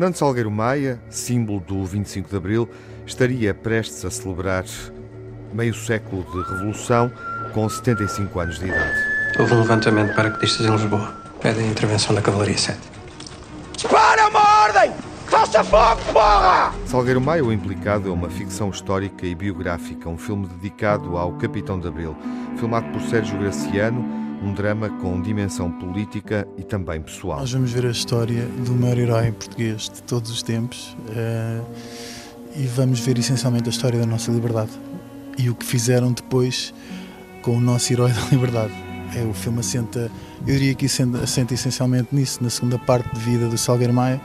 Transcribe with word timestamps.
Fernando 0.00 0.14
Salgueiro 0.14 0.50
Maia, 0.50 0.98
símbolo 1.10 1.60
do 1.60 1.84
25 1.84 2.30
de 2.30 2.36
Abril, 2.36 2.68
estaria 3.04 3.52
prestes 3.52 4.04
a 4.04 4.10
celebrar 4.10 4.64
meio 5.52 5.74
século 5.74 6.22
de 6.22 6.50
revolução 6.50 7.12
com 7.52 7.68
75 7.68 8.40
anos 8.40 8.58
de 8.58 8.66
idade. 8.66 8.98
Houve 9.38 9.54
um 9.54 9.60
levantamento 9.60 10.14
para 10.14 10.30
paraquedistas 10.30 10.64
em 10.64 10.70
Lisboa. 10.70 11.14
Pede 11.42 11.60
a 11.60 11.66
intervenção 11.66 12.14
da 12.14 12.22
Cavalaria 12.22 12.56
7. 12.56 12.78
Faça 15.40 15.64
fogo, 15.64 16.02
porra! 16.12 16.70
Salgueiro 16.84 17.18
Maia, 17.18 17.42
o 17.42 17.50
implicado, 17.50 18.10
é 18.10 18.12
uma 18.12 18.28
ficção 18.28 18.68
histórica 18.68 19.26
e 19.26 19.34
biográfica, 19.34 20.06
um 20.06 20.18
filme 20.18 20.46
dedicado 20.46 21.16
ao 21.16 21.32
Capitão 21.32 21.80
de 21.80 21.88
Abril, 21.88 22.14
filmado 22.58 22.86
por 22.90 23.00
Sérgio 23.00 23.38
Graciano, 23.38 24.04
um 24.42 24.52
drama 24.52 24.90
com 25.00 25.18
dimensão 25.18 25.70
política 25.72 26.46
e 26.58 26.62
também 26.62 27.00
pessoal. 27.00 27.38
Nós 27.40 27.50
vamos 27.50 27.72
ver 27.72 27.86
a 27.86 27.90
história 27.90 28.44
do 28.66 28.74
maior 28.74 28.98
herói 28.98 29.32
português 29.32 29.88
de 29.88 30.02
todos 30.02 30.30
os 30.30 30.42
tempos 30.42 30.94
uh, 31.08 31.64
e 32.54 32.66
vamos 32.66 33.00
ver 33.00 33.18
essencialmente 33.18 33.66
a 33.66 33.72
história 33.72 33.98
da 33.98 34.06
nossa 34.06 34.30
liberdade 34.30 34.72
e 35.38 35.48
o 35.48 35.54
que 35.54 35.64
fizeram 35.64 36.12
depois 36.12 36.74
com 37.40 37.56
o 37.56 37.60
nosso 37.62 37.90
herói 37.90 38.12
da 38.12 38.26
liberdade. 38.30 38.74
É, 39.16 39.22
o 39.22 39.32
filme 39.32 39.60
assenta, 39.60 40.10
eu 40.46 40.54
diria 40.54 40.74
que 40.74 40.84
assenta 40.84 41.54
essencialmente 41.54 42.14
nisso, 42.14 42.44
na 42.44 42.50
segunda 42.50 42.78
parte 42.78 43.12
de 43.14 43.20
vida 43.20 43.48
do 43.48 43.56
Salgueiro 43.56 43.94
Maia, 43.94 44.20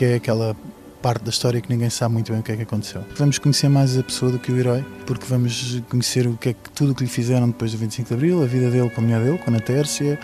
que 0.00 0.04
é 0.06 0.14
aquela 0.14 0.56
parte 1.02 1.22
da 1.24 1.28
história 1.28 1.60
que 1.60 1.68
ninguém 1.68 1.90
sabe 1.90 2.14
muito 2.14 2.32
bem 2.32 2.40
o 2.40 2.42
que 2.42 2.52
é 2.52 2.56
que 2.56 2.62
aconteceu. 2.62 3.04
Vamos 3.18 3.38
conhecer 3.38 3.68
mais 3.68 3.98
a 3.98 4.02
pessoa 4.02 4.32
do 4.32 4.38
que 4.38 4.50
o 4.50 4.58
herói, 4.58 4.82
porque 5.06 5.26
vamos 5.26 5.78
conhecer 5.90 6.26
o 6.26 6.38
que 6.38 6.48
é 6.48 6.52
que 6.54 6.70
tudo 6.70 6.92
o 6.92 6.94
que 6.94 7.04
lhe 7.04 7.10
fizeram 7.10 7.48
depois 7.48 7.72
do 7.72 7.76
25 7.76 8.08
de 8.08 8.14
Abril, 8.14 8.42
a 8.42 8.46
vida 8.46 8.70
dele 8.70 8.88
com 8.88 9.02
a 9.02 9.04
mulher 9.04 9.20
dele, 9.20 9.36
com 9.36 9.50
a 9.50 9.52
Ana 9.52 9.60
Tércia, 9.60 10.18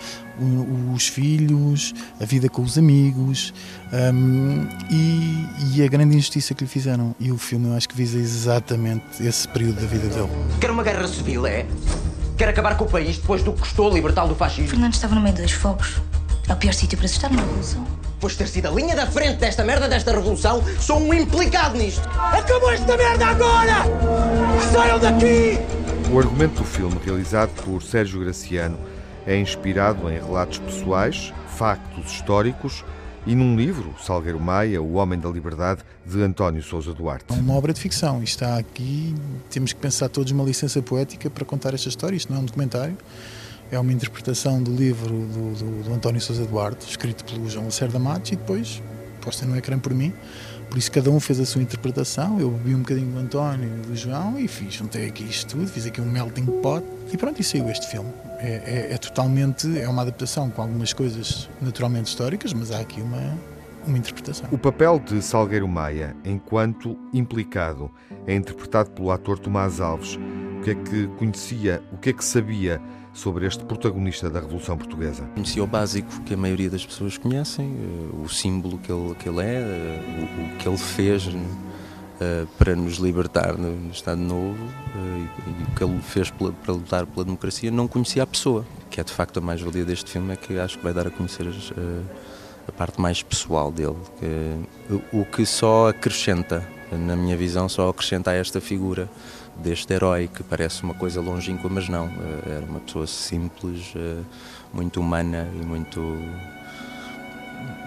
os 0.95 1.07
filhos, 1.07 1.93
a 2.19 2.25
vida 2.25 2.49
com 2.49 2.63
os 2.63 2.75
amigos 2.75 3.53
um, 3.93 4.67
e, 4.89 5.75
e, 5.75 5.83
a 5.83 5.87
grande 5.87 6.15
injustiça 6.15 6.55
que 6.55 6.63
lhe 6.63 6.69
fizeram. 6.69 7.15
E 7.19 7.31
o 7.31 7.37
filme 7.37 7.67
eu 7.67 7.75
acho 7.75 7.87
que 7.87 7.95
visa 7.95 8.17
exatamente 8.17 9.03
esse 9.23 9.47
período 9.47 9.79
da 9.79 9.85
vida 9.85 10.07
dele. 10.07 10.29
Quer 10.59 10.71
uma 10.71 10.81
guerra 10.81 11.07
civil, 11.07 11.45
é? 11.45 11.67
Quer 12.35 12.49
acabar 12.49 12.75
com 12.77 12.85
o 12.85 12.89
país 12.89 13.17
depois 13.17 13.43
do 13.43 13.53
que 13.53 13.59
custou 13.59 13.93
libertá-lo 13.93 14.29
do 14.29 14.35
fascismo? 14.35 14.69
Fernando 14.69 14.95
estava 14.95 15.13
no 15.13 15.21
meio 15.21 15.35
dos 15.35 15.51
fogos. 15.51 16.01
É 16.49 16.53
o 16.53 16.55
pior 16.55 16.73
sítio 16.73 16.97
para 16.97 17.07
se 17.07 17.13
estar 17.13 17.29
numa 17.29 17.43
revolução. 17.43 17.96
Pois 18.19 18.35
ter 18.35 18.47
sido 18.47 18.67
a 18.67 18.71
linha 18.71 18.95
da 18.95 19.05
frente 19.05 19.37
desta 19.37 19.63
merda, 19.63 19.87
desta 19.87 20.11
revolução, 20.11 20.63
sou 20.79 20.99
um 20.99 21.13
implicado 21.13 21.77
nisto. 21.77 22.07
Acabou 22.09 22.71
esta 22.71 22.97
merda 22.97 23.27
agora! 23.27 23.83
Saiam 24.71 24.97
daqui! 24.99 25.59
O 26.11 26.17
argumento 26.17 26.55
do 26.55 26.63
filme, 26.63 26.97
realizado 27.05 27.51
por 27.63 27.83
Sérgio 27.83 28.19
Graciano, 28.21 28.79
é 29.25 29.37
inspirado 29.37 30.09
em 30.09 30.15
relatos 30.17 30.57
pessoais, 30.57 31.31
factos 31.57 32.11
históricos 32.11 32.83
e 33.27 33.35
num 33.35 33.55
livro, 33.55 33.93
Salgueiro 34.01 34.39
Maia, 34.39 34.81
O 34.81 34.93
Homem 34.93 35.19
da 35.19 35.29
Liberdade, 35.29 35.81
de 36.05 36.23
António 36.23 36.63
Sousa 36.63 36.93
Duarte. 36.93 37.25
É 37.29 37.33
uma 37.33 37.53
obra 37.53 37.71
de 37.71 37.79
ficção. 37.79 38.23
Isto 38.23 38.43
está 38.43 38.57
aqui, 38.57 39.13
temos 39.49 39.73
que 39.73 39.79
pensar 39.79 40.09
todos 40.09 40.31
uma 40.31 40.43
licença 40.43 40.81
poética 40.81 41.29
para 41.29 41.45
contar 41.45 41.73
esta 41.73 41.89
história. 41.89 42.15
Isto 42.15 42.31
não 42.31 42.39
é 42.39 42.41
um 42.41 42.45
documentário 42.45 42.97
é 43.71 43.79
uma 43.79 43.91
interpretação 43.91 44.61
do 44.61 44.73
livro 44.73 45.09
do, 45.09 45.53
do, 45.55 45.83
do 45.83 45.93
António 45.93 46.21
Sousa 46.21 46.45
Duarte, 46.45 46.89
escrito 46.89 47.25
pelo 47.25 47.49
João 47.49 47.65
Lacerda 47.65 47.99
Matos 47.99 48.31
e 48.31 48.35
depois 48.35 48.81
posta 49.21 49.45
no 49.45 49.57
ecrã 49.57 49.77
por 49.77 49.93
mim. 49.93 50.13
Por 50.69 50.77
isso 50.77 50.91
cada 50.91 51.09
um 51.09 51.19
fez 51.19 51.39
a 51.39 51.45
sua 51.45 51.61
interpretação. 51.61 52.39
Eu 52.39 52.51
bebi 52.51 52.75
um 52.75 52.79
bocadinho 52.79 53.11
do 53.11 53.19
António 53.19 53.67
e 53.67 53.87
do 53.87 53.95
João 53.95 54.37
e 54.37 54.47
fiz, 54.47 54.73
juntei 54.73 55.07
aqui 55.07 55.23
isto 55.23 55.55
tudo, 55.55 55.67
fiz 55.67 55.85
aqui 55.85 56.01
um 56.01 56.05
melting 56.05 56.45
pot 56.61 56.85
e 57.11 57.17
pronto, 57.17 57.39
e 57.39 57.43
saiu 57.43 57.69
este 57.69 57.87
filme. 57.89 58.09
É, 58.39 58.87
é, 58.89 58.93
é 58.93 58.97
totalmente, 58.97 59.79
é 59.79 59.87
uma 59.87 60.01
adaptação 60.01 60.49
com 60.49 60.61
algumas 60.61 60.93
coisas 60.93 61.49
naturalmente 61.61 62.07
históricas, 62.07 62.53
mas 62.53 62.71
há 62.71 62.79
aqui 62.79 63.01
uma, 63.01 63.37
uma 63.85 63.97
interpretação. 63.97 64.47
O 64.51 64.57
papel 64.57 64.99
de 64.99 65.21
Salgueiro 65.21 65.67
Maia, 65.67 66.15
enquanto 66.23 66.97
implicado, 67.13 67.89
é 68.25 68.35
interpretado 68.35 68.91
pelo 68.91 69.09
ator 69.11 69.39
Tomás 69.39 69.79
Alves. 69.79 70.19
Que 70.67 70.71
é 70.71 70.75
que 70.75 71.07
conhecia, 71.17 71.81
o 71.93 71.97
que 71.97 72.09
é 72.09 72.13
que 72.13 72.25
sabia 72.25 72.81
sobre 73.13 73.47
este 73.47 73.63
protagonista 73.63 74.29
da 74.29 74.41
Revolução 74.41 74.77
Portuguesa? 74.77 75.23
Conhecia 75.33 75.63
o 75.63 75.65
básico 75.65 76.21
que 76.23 76.33
a 76.33 76.37
maioria 76.37 76.69
das 76.69 76.85
pessoas 76.85 77.17
conhecem, 77.17 77.73
eh, 77.73 78.15
o 78.21 78.27
símbolo 78.27 78.77
que 78.77 78.91
ele, 78.91 79.15
que 79.15 79.29
ele 79.29 79.39
é, 79.39 79.59
eh, 79.61 80.55
o, 80.55 80.57
que 80.57 80.67
ele 80.67 80.77
fez 80.77 81.29
eh, 82.19 82.45
para 82.57 82.75
nos 82.75 82.95
libertar 82.95 83.57
no 83.57 83.89
Estado 83.91 84.19
Novo 84.19 84.57
e 84.97 85.63
o 85.63 85.73
que 85.73 85.81
ele 85.85 86.01
fez 86.01 86.29
para 86.31 86.73
lutar 86.73 87.05
pela 87.05 87.23
democracia. 87.23 87.71
Não 87.71 87.87
conhecia 87.87 88.23
a 88.23 88.27
pessoa, 88.27 88.65
que 88.89 88.99
é 88.99 89.05
de 89.05 89.13
facto 89.13 89.37
a 89.37 89.41
mais-valia 89.41 89.85
deste 89.85 90.11
filme, 90.11 90.33
é 90.33 90.35
que 90.35 90.59
acho 90.59 90.79
que 90.79 90.83
vai 90.83 90.91
dar 90.91 91.07
a 91.07 91.09
conhecer 91.09 91.47
a 92.67 92.71
parte 92.73 92.99
mais 92.99 93.23
pessoal 93.23 93.71
dele, 93.71 93.95
o 95.13 95.23
que 95.23 95.45
só 95.45 95.87
acrescenta, 95.87 96.61
na 96.91 97.15
minha 97.15 97.35
visão, 97.35 97.67
só 97.67 97.89
acrescenta 97.89 98.31
a 98.31 98.33
esta 98.33 98.61
figura 98.61 99.09
deste 99.57 99.93
herói 99.93 100.27
que 100.27 100.43
parece 100.43 100.83
uma 100.83 100.93
coisa 100.93 101.19
longínqua, 101.21 101.69
mas 101.69 101.89
não. 101.89 102.07
Eh, 102.07 102.57
era 102.57 102.65
uma 102.65 102.79
pessoa 102.79 103.07
simples, 103.07 103.93
eh, 103.95 104.21
muito 104.73 104.99
humana 104.99 105.49
e 105.59 105.65
muito. 105.65 105.99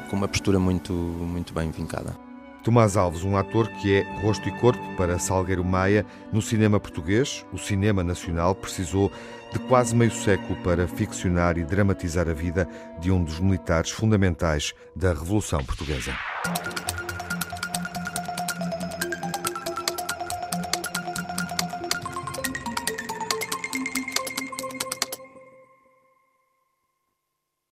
com 0.09 0.17
uma 0.17 0.29
postura 0.29 0.59
muito, 0.59 0.93
muito 0.93 1.55
bem 1.55 1.71
vincada. 1.71 2.17
Tomás 2.63 2.97
Alves, 2.97 3.25
um 3.25 3.37
ator 3.39 3.69
que 3.69 3.95
é 3.95 4.21
rosto 4.21 4.47
e 4.47 4.53
corpo 4.61 4.83
para 4.97 5.19
Salgueiro 5.19 5.65
Maia 5.65 6.05
no 6.31 6.43
cinema 6.43 6.79
português. 6.79 7.47
O 7.53 7.59
cinema 7.59 8.05
nacional 8.05 8.55
precisou 8.55 9.11
de 9.53 9.59
quase 9.61 9.97
meio 9.97 10.11
século 10.11 10.57
para 10.63 10.87
ficcionar 10.87 11.57
e 11.57 11.65
dramatizar 11.65 12.29
a 12.29 12.35
vida 12.35 12.69
de 13.01 13.11
um 13.11 13.25
dos 13.25 13.41
militares 13.41 13.91
fundamentais 13.91 14.75
da 14.95 15.09
Revolução 15.09 15.65
Portuguesa. 15.65 16.13